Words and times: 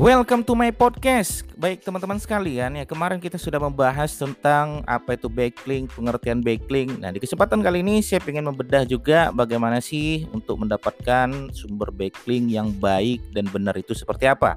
Welcome 0.00 0.48
to 0.48 0.56
my 0.56 0.72
podcast. 0.72 1.44
Baik 1.60 1.84
teman-teman 1.84 2.16
sekalian 2.16 2.72
ya, 2.72 2.88
kemarin 2.88 3.20
kita 3.20 3.36
sudah 3.36 3.60
membahas 3.60 4.08
tentang 4.16 4.80
apa 4.88 5.12
itu 5.12 5.28
backlink, 5.28 5.92
pengertian 5.92 6.40
backlink. 6.40 6.96
Nah, 6.96 7.12
di 7.12 7.20
kesempatan 7.20 7.60
kali 7.60 7.84
ini 7.84 8.00
saya 8.00 8.24
ingin 8.24 8.48
membedah 8.48 8.88
juga 8.88 9.28
bagaimana 9.28 9.76
sih 9.76 10.24
untuk 10.32 10.64
mendapatkan 10.64 11.52
sumber 11.52 11.92
backlink 11.92 12.48
yang 12.48 12.72
baik 12.80 13.20
dan 13.36 13.44
benar 13.52 13.76
itu 13.76 13.92
seperti 13.92 14.24
apa. 14.24 14.56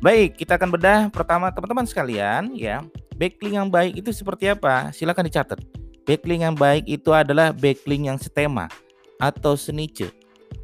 Baik, 0.00 0.40
kita 0.40 0.56
akan 0.56 0.72
bedah 0.72 1.00
pertama 1.12 1.52
teman-teman 1.52 1.84
sekalian 1.84 2.56
ya. 2.56 2.80
Backlink 3.20 3.60
yang 3.60 3.68
baik 3.68 4.00
itu 4.00 4.08
seperti 4.08 4.56
apa? 4.56 4.88
Silakan 4.88 5.28
dicatat. 5.28 5.60
Backlink 6.08 6.48
yang 6.48 6.56
baik 6.56 6.88
itu 6.88 7.12
adalah 7.12 7.52
backlink 7.52 8.08
yang 8.08 8.16
setema 8.16 8.72
atau 9.20 9.52
seniche 9.52 10.21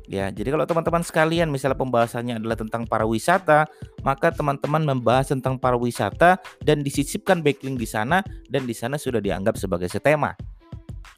Ya, 0.08 0.32
jadi 0.32 0.56
kalau 0.56 0.64
teman-teman 0.64 1.04
sekalian 1.04 1.52
misalnya 1.52 1.76
pembahasannya 1.76 2.40
adalah 2.40 2.56
tentang 2.56 2.88
para 2.88 3.04
wisata, 3.04 3.68
maka 4.00 4.32
teman-teman 4.32 4.80
membahas 4.80 5.36
tentang 5.36 5.60
para 5.60 5.76
wisata 5.76 6.40
dan 6.64 6.80
disisipkan 6.80 7.44
backlink 7.44 7.76
di 7.76 7.84
sana 7.84 8.24
dan 8.48 8.64
di 8.64 8.72
sana 8.72 8.96
sudah 8.96 9.20
dianggap 9.20 9.60
sebagai 9.60 9.84
setema. 9.92 10.32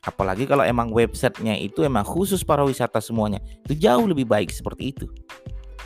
Apalagi 0.02 0.48
kalau 0.48 0.66
emang 0.66 0.90
websitenya 0.90 1.54
itu 1.62 1.86
emang 1.86 2.02
khusus 2.02 2.42
para 2.42 2.66
wisata 2.66 2.98
semuanya, 2.98 3.38
itu 3.68 3.78
jauh 3.78 4.10
lebih 4.10 4.26
baik 4.26 4.50
seperti 4.50 4.90
itu. 4.90 5.06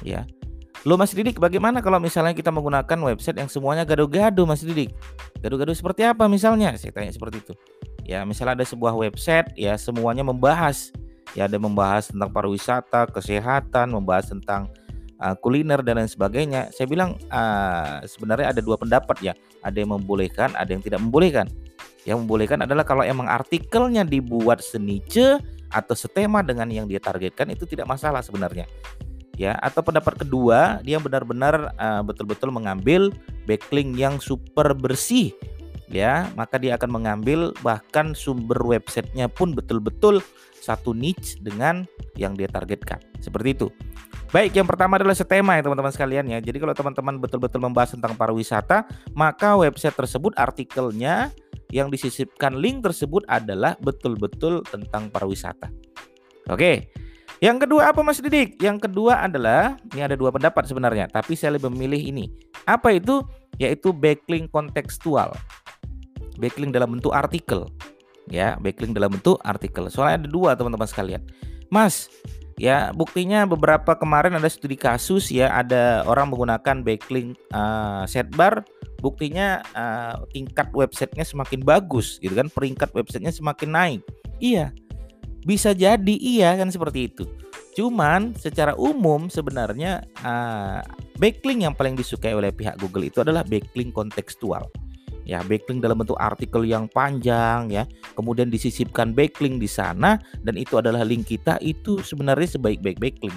Ya. 0.00 0.24
Lo 0.84 1.00
Mas 1.00 1.16
Didik, 1.16 1.40
bagaimana 1.40 1.80
kalau 1.80 1.96
misalnya 1.96 2.36
kita 2.36 2.52
menggunakan 2.52 2.98
website 3.08 3.40
yang 3.40 3.48
semuanya 3.48 3.88
gado-gado 3.88 4.44
Mas 4.44 4.60
Didik? 4.60 4.92
Gado-gado 5.40 5.72
seperti 5.72 6.04
apa 6.04 6.28
misalnya? 6.28 6.76
Saya 6.76 6.92
tanya 6.92 7.12
seperti 7.12 7.40
itu. 7.40 7.52
Ya, 8.04 8.20
misalnya 8.24 8.60
ada 8.60 8.66
sebuah 8.68 8.92
website 8.92 9.56
ya 9.56 9.76
semuanya 9.80 10.20
membahas 10.20 10.92
ya 11.34 11.50
ada 11.50 11.58
membahas 11.58 12.08
tentang 12.08 12.30
pariwisata, 12.30 13.10
kesehatan, 13.10 13.90
membahas 13.92 14.30
tentang 14.30 14.70
uh, 15.18 15.34
kuliner 15.38 15.82
dan 15.82 16.00
lain 16.00 16.10
sebagainya. 16.10 16.70
Saya 16.70 16.86
bilang 16.88 17.18
uh, 17.28 18.02
sebenarnya 18.06 18.54
ada 18.54 18.62
dua 18.62 18.78
pendapat 18.78 19.16
ya, 19.20 19.32
ada 19.60 19.76
yang 19.76 19.94
membolehkan, 19.94 20.54
ada 20.54 20.70
yang 20.70 20.82
tidak 20.82 21.02
membolehkan. 21.02 21.50
Yang 22.04 22.24
membolehkan 22.24 22.62
adalah 22.64 22.86
kalau 22.86 23.02
emang 23.02 23.26
artikelnya 23.26 24.06
dibuat 24.06 24.62
senice 24.62 25.40
atau 25.74 25.94
setema 25.98 26.44
dengan 26.44 26.70
yang 26.70 26.86
dia 26.86 27.02
targetkan 27.02 27.50
itu 27.50 27.66
tidak 27.66 27.90
masalah 27.90 28.22
sebenarnya. 28.22 28.70
Ya, 29.34 29.58
atau 29.58 29.82
pendapat 29.82 30.22
kedua, 30.22 30.78
dia 30.86 31.02
benar-benar 31.02 31.74
uh, 31.74 32.06
betul-betul 32.06 32.54
mengambil 32.54 33.10
backlink 33.50 33.98
yang 33.98 34.22
super 34.22 34.70
bersih 34.78 35.34
ya, 35.90 36.28
maka 36.38 36.56
dia 36.60 36.76
akan 36.76 36.90
mengambil 37.00 37.52
bahkan 37.60 38.12
sumber 38.16 38.58
websitenya 38.62 39.28
pun 39.28 39.52
betul-betul 39.52 40.20
satu 40.64 40.96
niche 40.96 41.36
dengan 41.44 41.84
yang 42.16 42.32
dia 42.32 42.48
targetkan. 42.48 43.00
Seperti 43.20 43.48
itu. 43.52 43.68
Baik, 44.32 44.56
yang 44.58 44.66
pertama 44.66 44.98
adalah 44.98 45.14
setema 45.14 45.54
ya 45.54 45.62
teman-teman 45.62 45.94
sekalian 45.94 46.26
ya. 46.26 46.42
Jadi 46.42 46.58
kalau 46.58 46.74
teman-teman 46.74 47.22
betul-betul 47.22 47.60
membahas 47.62 47.94
tentang 47.94 48.18
pariwisata, 48.18 48.82
maka 49.14 49.54
website 49.54 49.94
tersebut 49.94 50.34
artikelnya 50.34 51.30
yang 51.70 51.86
disisipkan 51.86 52.58
link 52.58 52.82
tersebut 52.82 53.22
adalah 53.30 53.78
betul-betul 53.78 54.66
tentang 54.66 55.12
pariwisata. 55.12 55.70
Oke. 56.50 56.90
Yang 57.42 57.66
kedua 57.68 57.92
apa 57.92 58.00
Mas 58.00 58.22
Didik? 58.22 58.56
Yang 58.62 58.88
kedua 58.88 59.26
adalah 59.26 59.76
ini 59.92 60.00
ada 60.00 60.16
dua 60.16 60.32
pendapat 60.32 60.64
sebenarnya, 60.64 61.10
tapi 61.12 61.36
saya 61.36 61.58
lebih 61.58 61.68
memilih 61.70 62.00
ini. 62.00 62.24
Apa 62.64 62.94
itu? 62.96 63.20
Yaitu 63.60 63.92
backlink 63.92 64.48
kontekstual. 64.48 65.34
Backlink 66.36 66.74
dalam 66.74 66.98
bentuk 66.98 67.14
artikel. 67.14 67.68
Ya 68.28 68.56
backlink 68.56 68.96
dalam 68.96 69.12
bentuk 69.12 69.36
artikel. 69.44 69.88
Soalnya 69.92 70.24
ada 70.24 70.28
dua 70.28 70.50
teman-teman 70.56 70.88
sekalian. 70.88 71.22
Mas 71.68 72.08
ya 72.54 72.94
buktinya 72.94 73.44
beberapa 73.44 73.98
kemarin 73.98 74.38
ada 74.38 74.46
studi 74.46 74.78
kasus 74.78 75.26
ya 75.34 75.50
ada 75.50 76.06
orang 76.06 76.30
menggunakan 76.30 76.86
backlink 76.86 77.34
uh, 77.50 78.06
setbar 78.06 78.62
buktinya 79.02 79.58
uh, 79.74 80.22
tingkat 80.30 80.70
websitenya 80.70 81.26
semakin 81.26 81.60
bagus 81.60 82.16
gitu 82.22 82.32
kan? 82.32 82.48
Peringkat 82.48 82.94
websitenya 82.96 83.34
semakin 83.34 83.70
naik. 83.70 84.00
Iya 84.40 84.72
bisa 85.44 85.76
jadi 85.76 86.14
iya 86.16 86.56
kan 86.56 86.72
seperti 86.72 87.12
itu. 87.12 87.24
Cuman 87.76 88.32
secara 88.38 88.72
umum 88.78 89.28
sebenarnya 89.28 90.06
uh, 90.24 90.80
backlink 91.20 91.68
yang 91.68 91.74
paling 91.76 91.94
disukai 91.94 92.32
oleh 92.32 92.50
pihak 92.50 92.80
Google 92.80 93.06
itu 93.06 93.20
adalah 93.20 93.44
backlink 93.44 93.92
kontekstual 93.92 94.64
ya 95.24 95.40
backlink 95.44 95.80
dalam 95.80 96.00
bentuk 96.00 96.16
artikel 96.20 96.64
yang 96.68 96.88
panjang 96.88 97.72
ya. 97.72 97.84
Kemudian 98.14 98.48
disisipkan 98.52 99.16
backlink 99.16 99.58
di 99.58 99.68
sana 99.68 100.20
dan 100.44 100.54
itu 100.54 100.76
adalah 100.78 101.02
link 101.02 101.28
kita. 101.28 101.58
Itu 101.64 102.04
sebenarnya 102.04 102.60
sebaik-baik 102.60 103.00
backlink 103.00 103.36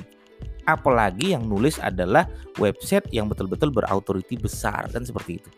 apalagi 0.68 1.32
yang 1.32 1.48
nulis 1.48 1.80
adalah 1.80 2.28
website 2.60 3.08
yang 3.16 3.32
betul-betul 3.32 3.72
berautoriti 3.72 4.36
besar 4.36 4.86
kan 4.92 5.02
seperti 5.08 5.40
itu. 5.40 5.50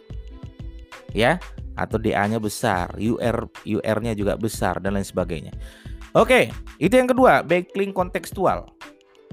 Ya 1.12 1.42
atau 1.74 1.98
DA-nya 1.98 2.38
besar 2.38 2.94
UR 2.94 3.50
UR-nya 3.66 4.14
juga 4.14 4.38
besar 4.38 4.78
dan 4.78 4.96
lain 4.96 5.04
sebagainya. 5.04 5.52
Oke 6.14 6.54
itu 6.78 6.94
yang 6.94 7.10
kedua 7.10 7.42
backlink 7.42 7.98
kontekstual 7.98 8.70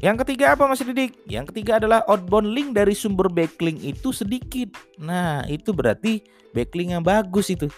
yang 0.05 0.17
ketiga 0.21 0.53
apa 0.53 0.69
Mas 0.69 0.85
Didik? 0.85 1.17
Yang 1.25 1.53
ketiga 1.53 1.81
adalah 1.81 2.05
outbound 2.05 2.53
link 2.53 2.77
dari 2.77 2.93
sumber 2.93 3.33
backlink 3.33 3.81
itu 3.81 4.13
sedikit. 4.13 4.77
Nah, 5.01 5.45
itu 5.49 5.73
berarti 5.73 6.21
backlink 6.53 6.93
yang 6.93 7.05
bagus 7.05 7.49
itu. 7.49 7.69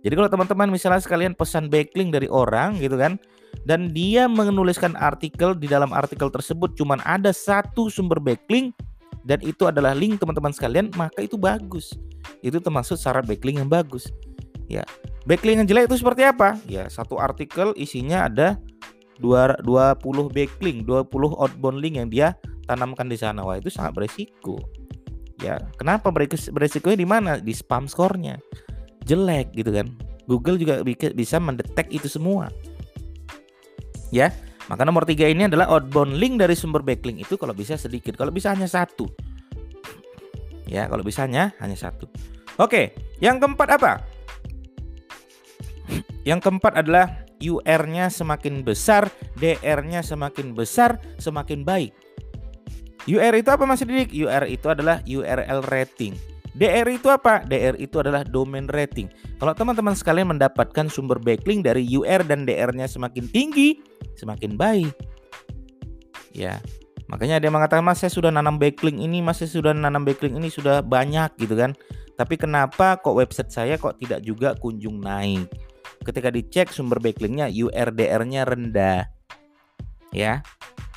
Jadi 0.00 0.14
kalau 0.14 0.30
teman-teman 0.30 0.72
misalnya 0.72 1.02
sekalian 1.02 1.36
pesan 1.36 1.68
backlink 1.68 2.14
dari 2.14 2.30
orang 2.30 2.78
gitu 2.78 2.96
kan 2.96 3.18
dan 3.66 3.90
dia 3.92 4.24
menuliskan 4.30 4.94
artikel 4.96 5.52
di 5.52 5.68
dalam 5.68 5.90
artikel 5.92 6.30
tersebut 6.32 6.72
cuman 6.78 7.02
ada 7.04 7.34
satu 7.34 7.90
sumber 7.92 8.22
backlink 8.22 8.72
dan 9.28 9.44
itu 9.44 9.68
adalah 9.68 9.92
link 9.92 10.16
teman-teman 10.16 10.56
sekalian, 10.56 10.88
maka 10.96 11.20
itu 11.20 11.36
bagus. 11.36 11.92
Itu 12.40 12.64
termasuk 12.64 12.96
syarat 12.96 13.28
backlink 13.28 13.60
yang 13.60 13.68
bagus. 13.68 14.08
Ya. 14.72 14.88
Backlink 15.28 15.60
yang 15.60 15.68
jelek 15.68 15.92
itu 15.92 16.00
seperti 16.00 16.24
apa? 16.24 16.56
Ya, 16.64 16.88
satu 16.88 17.20
artikel 17.20 17.76
isinya 17.76 18.24
ada 18.24 18.56
20 19.18 20.02
backlink, 20.30 20.86
20 20.86 21.10
outbound 21.34 21.78
link 21.82 21.98
yang 21.98 22.08
dia 22.08 22.38
tanamkan 22.66 23.10
di 23.10 23.18
sana. 23.18 23.42
Wah, 23.42 23.58
itu 23.58 23.70
sangat 23.70 23.94
beresiko. 23.98 24.58
Ya, 25.38 25.58
kenapa 25.78 26.10
beresikonya 26.50 26.98
di 26.98 27.06
mana? 27.06 27.32
Di 27.38 27.54
spam 27.54 27.86
skornya. 27.86 28.42
Jelek 29.06 29.54
gitu 29.54 29.70
kan. 29.70 29.90
Google 30.28 30.58
juga 30.60 30.84
bisa 31.14 31.40
mendetek 31.40 31.88
itu 31.88 32.10
semua. 32.10 32.52
Ya, 34.12 34.34
maka 34.68 34.84
nomor 34.84 35.08
tiga 35.08 35.24
ini 35.24 35.48
adalah 35.48 35.68
outbound 35.72 36.16
link 36.16 36.36
dari 36.40 36.52
sumber 36.52 36.84
backlink 36.84 37.24
itu 37.24 37.40
kalau 37.40 37.56
bisa 37.56 37.78
sedikit, 37.80 38.18
kalau 38.18 38.28
bisa 38.28 38.52
hanya 38.52 38.68
satu. 38.68 39.08
Ya, 40.68 40.84
kalau 40.84 41.00
bisa 41.00 41.24
hanya 41.24 41.56
hanya 41.64 41.76
satu. 41.78 42.04
Oke, 42.60 42.92
yang 43.24 43.40
keempat 43.40 43.68
apa? 43.80 44.04
Yang 46.28 46.44
keempat 46.44 46.84
adalah 46.84 47.24
UR-nya 47.38 48.10
semakin 48.10 48.66
besar, 48.66 49.08
DR-nya 49.38 50.02
semakin 50.02 50.52
besar, 50.52 50.98
semakin 51.18 51.62
baik. 51.62 51.94
UR 53.08 53.34
itu 53.40 53.48
apa 53.48 53.64
Mas 53.64 53.80
Didik? 53.80 54.12
UR 54.12 54.44
itu 54.44 54.68
adalah 54.68 55.00
URL 55.08 55.64
rating. 55.72 56.12
DR 56.58 56.84
itu 56.90 57.06
apa? 57.08 57.46
DR 57.46 57.78
itu 57.78 58.02
adalah 58.02 58.26
domain 58.26 58.66
rating. 58.66 59.06
Kalau 59.38 59.54
teman-teman 59.54 59.94
sekalian 59.94 60.34
mendapatkan 60.34 60.90
sumber 60.90 61.16
backlink 61.22 61.62
dari 61.62 61.86
UR 61.94 62.26
dan 62.26 62.42
DR-nya 62.42 62.90
semakin 62.90 63.30
tinggi, 63.30 63.78
semakin 64.18 64.58
baik. 64.58 64.92
Ya. 66.34 66.58
Makanya 67.08 67.40
ada 67.40 67.48
yang 67.48 67.56
mengatakan, 67.56 67.86
"Mas, 67.86 68.04
saya 68.04 68.12
sudah 68.12 68.28
nanam 68.28 68.60
backlink 68.60 69.00
ini, 69.00 69.24
Mas, 69.24 69.40
saya 69.40 69.48
sudah 69.48 69.72
nanam 69.72 70.04
backlink 70.04 70.36
ini 70.36 70.52
sudah 70.52 70.84
banyak 70.84 71.32
gitu 71.40 71.56
kan. 71.56 71.72
Tapi 72.18 72.34
kenapa 72.34 72.98
kok 72.98 73.16
website 73.16 73.54
saya 73.54 73.78
kok 73.80 73.96
tidak 73.96 74.20
juga 74.26 74.52
kunjung 74.58 75.00
naik?" 75.00 75.48
Ketika 76.08 76.32
dicek 76.32 76.72
sumber 76.72 76.96
backlinknya 76.96 77.52
URDR-nya 77.52 78.48
rendah. 78.48 79.04
Ya. 80.08 80.40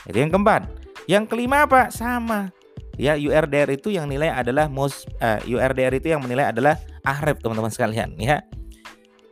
Itu 0.07 0.17
yang 0.23 0.31
keempat. 0.31 0.71
Yang 1.05 1.23
kelima 1.27 1.67
apa? 1.67 1.91
Sama. 1.91 2.55
Ya, 2.95 3.19
URDR 3.19 3.75
itu 3.75 3.91
yang 3.91 4.07
nilai 4.07 4.31
adalah 4.31 4.71
most 4.71 5.09
uh, 5.19 5.39
eh, 5.43 5.51
URDR 5.51 5.91
itu 5.99 6.13
yang 6.15 6.21
menilai 6.23 6.51
adalah 6.53 6.79
ahref 7.03 7.39
teman-teman 7.43 7.71
sekalian 7.71 8.13
ya. 8.15 8.39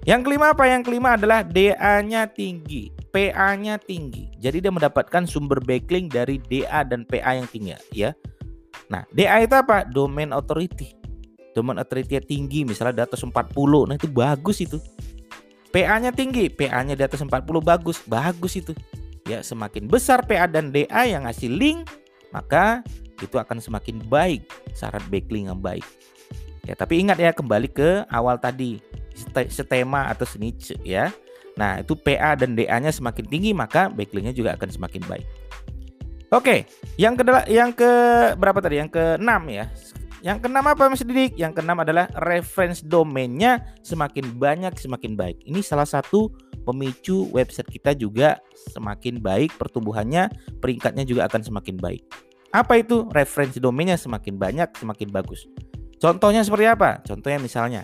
Yang 0.07 0.31
kelima 0.31 0.55
apa? 0.55 0.63
Yang 0.63 0.83
kelima 0.87 1.19
adalah 1.19 1.43
DA-nya 1.43 2.31
tinggi, 2.31 2.87
PA-nya 3.11 3.75
tinggi. 3.83 4.31
Jadi 4.39 4.63
dia 4.63 4.71
mendapatkan 4.71 5.27
sumber 5.27 5.59
backlink 5.59 6.15
dari 6.15 6.39
DA 6.39 6.87
dan 6.87 7.03
PA 7.03 7.35
yang 7.35 7.47
tinggi 7.51 7.75
ya. 7.91 8.15
Nah, 8.87 9.03
DA 9.11 9.43
itu 9.43 9.53
apa? 9.59 9.83
Domain 9.85 10.31
authority. 10.31 10.95
Domain 11.51 11.83
authority 11.83 12.15
tinggi, 12.23 12.63
misalnya 12.63 13.03
di 13.03 13.11
atas 13.11 13.21
40. 13.21 13.35
Nah, 13.91 13.95
itu 13.99 14.07
bagus 14.07 14.63
itu. 14.63 14.79
PA-nya 15.69 16.09
tinggi, 16.09 16.49
PA-nya 16.49 16.97
di 16.97 17.03
atas 17.05 17.21
40 17.21 17.29
bagus, 17.61 18.01
bagus 18.09 18.57
itu. 18.57 18.73
Ya, 19.29 19.45
semakin 19.45 19.85
besar 19.85 20.25
PA 20.25 20.49
dan 20.49 20.73
DA 20.73 21.05
yang 21.05 21.29
ngasih 21.29 21.53
link, 21.53 21.85
maka 22.33 22.81
itu 23.21 23.37
akan 23.37 23.61
semakin 23.61 24.01
baik 24.09 24.47
syarat 24.73 25.05
backlink 25.11 25.53
yang 25.53 25.61
baik. 25.61 25.85
Ya, 26.65 26.73
tapi 26.73 27.01
ingat 27.01 27.21
ya 27.21 27.29
kembali 27.29 27.69
ke 27.69 28.09
awal 28.09 28.41
tadi, 28.41 28.81
setema 29.49 30.09
atau 30.09 30.25
niche 30.41 30.77
ya. 30.81 31.13
Nah, 31.59 31.83
itu 31.83 31.93
PA 31.93 32.33
dan 32.39 32.55
DA-nya 32.55 32.89
semakin 32.89 33.25
tinggi, 33.27 33.51
maka 33.51 33.91
backlinknya 33.91 34.31
juga 34.31 34.55
akan 34.55 34.69
semakin 34.71 35.03
baik. 35.05 35.27
Oke, 36.29 36.69
yang 36.95 37.17
kedua 37.17 37.41
yang 37.49 37.73
ke 37.73 37.89
berapa 38.37 38.61
tadi? 38.61 38.77
Yang 38.77 38.95
ke-6 38.95 39.41
ya. 39.49 39.65
Yang 40.19 40.43
keenam 40.43 40.65
apa 40.67 40.91
Mas 40.91 40.99
Didik? 40.99 41.39
Yang 41.39 41.59
keenam 41.59 41.79
adalah 41.79 42.11
reference 42.27 42.83
domainnya 42.83 43.63
semakin 43.87 44.35
banyak 44.35 44.75
semakin 44.75 45.15
baik. 45.15 45.39
Ini 45.47 45.63
salah 45.63 45.87
satu 45.87 46.27
pemicu 46.67 47.31
website 47.31 47.71
kita 47.71 47.95
juga 47.95 48.35
semakin 48.75 49.23
baik 49.23 49.55
pertumbuhannya, 49.55 50.27
peringkatnya 50.59 51.07
juga 51.07 51.23
akan 51.31 51.39
semakin 51.39 51.79
baik. 51.79 52.03
Apa 52.51 52.83
itu? 52.83 53.07
Referensi 53.15 53.63
domainnya 53.63 53.95
semakin 53.95 54.35
banyak, 54.35 54.75
semakin 54.75 55.07
bagus. 55.07 55.47
Contohnya 56.03 56.43
seperti 56.43 56.67
apa? 56.67 56.99
Contohnya 57.03 57.39
misalnya, 57.39 57.81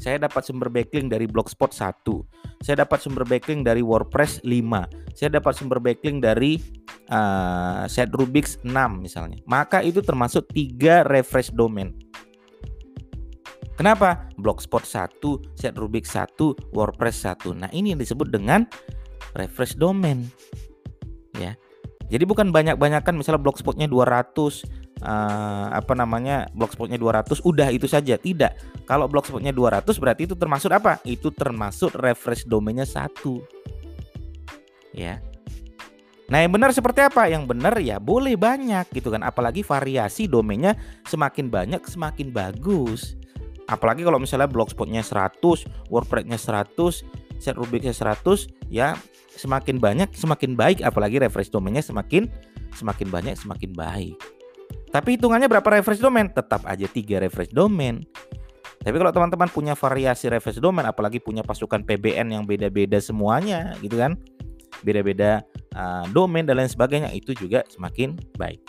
saya 0.00 0.16
dapat 0.16 0.44
sumber 0.48 0.72
backlink 0.72 1.12
dari 1.12 1.28
Blogspot 1.28 1.76
1. 1.76 2.64
Saya 2.64 2.84
dapat 2.84 3.04
sumber 3.04 3.24
backlink 3.28 3.68
dari 3.68 3.84
WordPress 3.84 4.40
5. 4.44 5.16
Saya 5.16 5.28
dapat 5.36 5.52
sumber 5.56 5.76
backlink 5.76 6.24
dari 6.24 6.56
uh, 7.10 7.84
set 7.90 8.08
Rubix 8.14 8.56
6 8.62 8.70
misalnya. 8.96 9.38
Maka 9.44 9.82
itu 9.82 10.00
termasuk 10.00 10.48
tiga 10.54 11.02
refresh 11.04 11.52
domain. 11.52 11.92
Kenapa? 13.74 14.28
Blogspot 14.36 14.84
1, 14.84 15.56
set 15.56 15.72
Rubix 15.80 16.12
1, 16.12 16.36
WordPress 16.76 17.24
1. 17.24 17.64
Nah, 17.64 17.70
ini 17.72 17.96
yang 17.96 18.00
disebut 18.00 18.28
dengan 18.28 18.68
refresh 19.32 19.72
domain. 19.80 20.28
Ya. 21.40 21.56
Jadi 22.10 22.26
bukan 22.26 22.50
banyak-banyakan 22.50 23.16
misalnya 23.16 23.40
blogspotnya 23.40 23.86
200 23.88 23.96
uh, 23.96 24.52
eh, 25.00 25.66
apa 25.72 25.92
namanya? 25.96 26.50
blogspotnya 26.52 27.00
200 27.00 27.40
udah 27.40 27.72
itu 27.72 27.88
saja. 27.88 28.20
Tidak. 28.20 28.84
Kalau 28.84 29.08
blogspotnya 29.08 29.54
200 29.54 29.86
berarti 29.96 30.28
itu 30.28 30.36
termasuk 30.36 30.74
apa? 30.76 31.00
Itu 31.08 31.32
termasuk 31.32 31.96
refresh 31.96 32.44
domainnya 32.44 32.84
satu. 32.84 33.40
Ya. 34.92 35.24
Nah 36.30 36.46
yang 36.46 36.54
benar 36.54 36.70
seperti 36.70 37.02
apa? 37.02 37.26
Yang 37.26 37.50
benar 37.50 37.74
ya 37.82 37.98
boleh 37.98 38.38
banyak 38.38 38.86
gitu 38.94 39.10
kan 39.10 39.26
Apalagi 39.26 39.66
variasi 39.66 40.30
domainnya 40.30 40.78
semakin 41.10 41.50
banyak 41.50 41.82
semakin 41.84 42.30
bagus 42.30 43.18
Apalagi 43.66 44.06
kalau 44.06 44.22
misalnya 44.22 44.46
blogspotnya 44.46 45.02
100, 45.02 45.42
wordpressnya 45.90 46.38
100, 46.38 47.02
set 47.42 47.58
rubiknya 47.58 47.90
100 47.90 48.46
Ya 48.70 48.94
semakin 49.34 49.82
banyak 49.82 50.14
semakin 50.14 50.54
baik 50.54 50.86
Apalagi 50.86 51.18
refresh 51.18 51.50
domainnya 51.50 51.82
semakin 51.82 52.30
semakin 52.78 53.10
banyak 53.10 53.34
semakin 53.34 53.74
baik 53.74 54.14
Tapi 54.94 55.18
hitungannya 55.18 55.50
berapa 55.50 55.66
refresh 55.66 55.98
domain? 55.98 56.30
Tetap 56.30 56.62
aja 56.62 56.86
tiga 56.86 57.18
refresh 57.18 57.50
domain 57.50 58.06
tapi 58.80 58.96
kalau 58.96 59.12
teman-teman 59.12 59.52
punya 59.52 59.76
variasi 59.76 60.32
refresh 60.32 60.56
domain, 60.56 60.88
apalagi 60.88 61.20
punya 61.20 61.44
pasukan 61.44 61.84
PBN 61.84 62.32
yang 62.32 62.48
beda-beda 62.48 62.96
semuanya, 62.96 63.76
gitu 63.84 64.00
kan? 64.00 64.16
Beda-beda 64.82 65.44
uh, 65.76 66.04
domain 66.10 66.44
dan 66.44 66.60
lain 66.60 66.70
sebagainya 66.70 67.10
itu 67.12 67.36
juga 67.36 67.64
semakin 67.68 68.16
baik. 68.36 68.60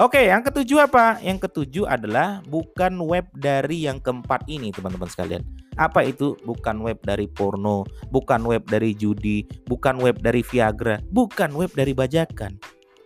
Oke, 0.00 0.32
yang 0.32 0.40
ketujuh 0.40 0.88
apa? 0.88 1.20
Yang 1.20 1.44
ketujuh 1.44 1.84
adalah 1.84 2.40
bukan 2.48 3.04
web 3.04 3.28
dari 3.36 3.84
yang 3.84 4.00
keempat 4.00 4.48
ini, 4.48 4.72
teman-teman 4.72 5.12
sekalian. 5.12 5.44
Apa 5.76 6.08
itu? 6.08 6.40
Bukan 6.48 6.80
web 6.80 6.96
dari 7.04 7.28
porno, 7.28 7.84
bukan 8.08 8.40
web 8.48 8.64
dari 8.64 8.96
judi, 8.96 9.44
bukan 9.68 10.00
web 10.00 10.16
dari 10.24 10.40
Viagra, 10.40 11.04
bukan 11.12 11.52
web 11.52 11.68
dari 11.76 11.92
bajakan. 11.92 12.56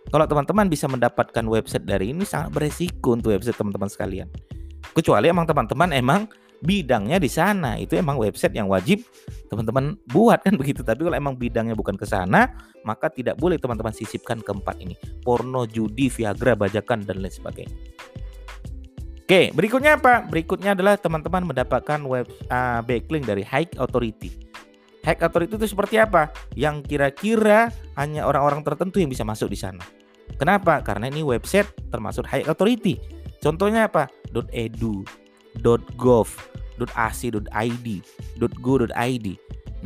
Kalau 0.07 0.23
teman-teman 0.23 0.71
bisa 0.71 0.87
mendapatkan 0.87 1.43
website 1.43 1.83
dari 1.83 2.15
ini 2.15 2.23
sangat 2.23 2.55
beresiko 2.55 3.19
untuk 3.19 3.35
website 3.35 3.59
teman-teman 3.59 3.91
sekalian. 3.91 4.31
Kecuali 4.95 5.27
emang 5.27 5.43
teman-teman 5.43 5.91
emang 5.91 6.31
bidangnya 6.65 7.21
di 7.21 7.29
sana 7.29 7.77
itu 7.77 7.93
emang 7.93 8.17
website 8.17 8.57
yang 8.57 8.65
wajib 8.65 9.05
teman-teman 9.47 9.95
buat 10.09 10.41
kan 10.41 10.57
begitu 10.57 10.81
tapi 10.81 11.05
kalau 11.05 11.15
emang 11.15 11.37
bidangnya 11.37 11.77
bukan 11.77 11.93
ke 11.95 12.03
sana 12.03 12.51
maka 12.81 13.07
tidak 13.13 13.37
boleh 13.37 13.61
teman-teman 13.61 13.93
sisipkan 13.93 14.41
keempat 14.41 14.81
ini 14.81 14.97
porno 15.21 15.69
judi 15.69 16.09
viagra 16.09 16.57
bajakan 16.57 17.05
dan 17.05 17.21
lain 17.21 17.31
sebagainya 17.31 17.77
Oke, 19.25 19.49
berikutnya 19.57 19.97
apa? 19.97 20.21
Berikutnya 20.21 20.77
adalah 20.77 21.01
teman-teman 21.01 21.49
mendapatkan 21.49 21.97
web 22.05 22.29
uh, 22.45 22.77
backlink 22.85 23.25
dari 23.25 23.41
high 23.41 23.65
authority. 23.81 24.29
High 25.01 25.17
authority 25.17 25.57
itu 25.57 25.65
seperti 25.65 25.97
apa? 25.97 26.29
Yang 26.53 26.85
kira-kira 26.85 27.73
hanya 27.97 28.29
orang-orang 28.29 28.61
tertentu 28.61 29.01
yang 29.01 29.09
bisa 29.09 29.25
masuk 29.25 29.49
di 29.49 29.57
sana. 29.57 29.81
Kenapa? 30.37 30.77
Karena 30.85 31.09
ini 31.09 31.25
website 31.25 31.65
termasuk 31.89 32.29
high 32.29 32.45
authority. 32.45 33.01
Contohnya 33.41 33.89
apa? 33.89 34.13
.edu, 34.29 35.01
.gov, 35.63 36.27
.ac.id, 36.95 37.87
.go.id. 38.59 39.27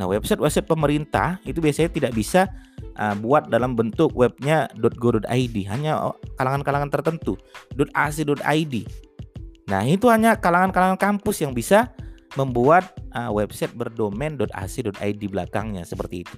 Nah, 0.00 0.06
website-website 0.08 0.64
pemerintah 0.64 1.36
itu 1.44 1.60
biasanya 1.60 1.90
tidak 1.92 2.12
bisa 2.16 2.48
uh, 2.96 3.12
buat 3.20 3.52
dalam 3.52 3.76
bentuk 3.76 4.16
webnya 4.16 4.66
.go.id, 4.78 5.56
hanya 5.68 6.16
kalangan-kalangan 6.40 6.88
tertentu. 6.88 7.36
.ac.id. 7.76 8.74
Nah, 9.70 9.82
itu 9.86 10.06
hanya 10.10 10.34
kalangan-kalangan 10.34 10.98
kampus 10.98 11.44
yang 11.44 11.54
bisa 11.54 11.92
membuat 12.38 12.90
uh, 13.14 13.30
website 13.30 13.74
berdomain 13.74 14.38
.ac.id 14.38 15.22
belakangnya 15.30 15.82
seperti 15.86 16.26
itu. 16.26 16.36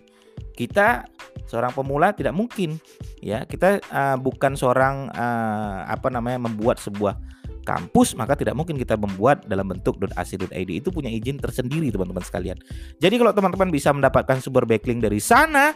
Kita 0.53 1.09
seorang 1.49 1.73
pemula 1.73 2.13
tidak 2.13 2.37
mungkin 2.37 2.77
ya, 3.21 3.45
kita 3.49 3.81
uh, 3.89 4.17
bukan 4.21 4.53
seorang 4.53 5.09
uh, 5.13 5.89
apa 5.89 6.13
namanya 6.13 6.45
membuat 6.49 6.77
sebuah 6.81 7.17
kampus 7.63 8.15
maka 8.19 8.35
tidak 8.37 8.55
mungkin 8.59 8.77
kita 8.77 8.99
membuat 8.99 9.47
dalam 9.47 9.71
bentuk 9.71 9.99
.ac.id 10.15 10.71
itu 10.71 10.89
punya 10.91 11.09
izin 11.09 11.39
tersendiri 11.39 11.89
teman-teman 11.89 12.23
sekalian. 12.23 12.59
Jadi 12.99 13.15
kalau 13.17 13.33
teman-teman 13.33 13.71
bisa 13.71 13.95
mendapatkan 13.95 14.43
sumber 14.43 14.67
backlink 14.67 15.03
dari 15.03 15.23
sana 15.23 15.75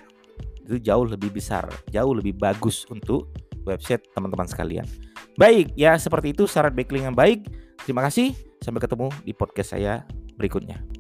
itu 0.67 0.83
jauh 0.83 1.07
lebih 1.07 1.31
besar, 1.31 1.71
jauh 1.95 2.11
lebih 2.11 2.35
bagus 2.35 2.83
untuk 2.91 3.31
website 3.63 4.03
teman-teman 4.15 4.51
sekalian. 4.51 4.87
Baik, 5.39 5.71
ya 5.79 5.95
seperti 5.95 6.35
itu 6.35 6.51
syarat 6.51 6.75
backlink 6.75 7.07
yang 7.07 7.17
baik. 7.17 7.47
Terima 7.87 8.03
kasih, 8.03 8.35
sampai 8.59 8.83
ketemu 8.83 9.15
di 9.23 9.31
podcast 9.31 9.79
saya 9.79 10.03
berikutnya. 10.35 10.96